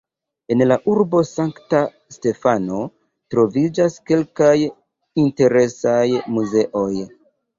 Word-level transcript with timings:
En 0.53 0.63
la 0.69 0.75
urbo 0.93 1.19
Sankta 1.31 1.81
Stefano 2.15 2.79
troviĝas 3.35 3.99
kelkaj 4.11 4.55
interesaj 5.25 6.03
muzeoj. 6.39 6.93